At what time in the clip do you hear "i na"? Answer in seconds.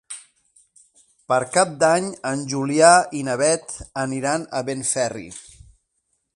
3.21-3.37